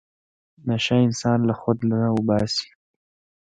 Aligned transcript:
نشه 0.67 0.95
انسان 1.07 1.39
له 1.47 1.53
خود 1.61 1.77
نه 1.89 1.97
اوباسي. 2.13 2.67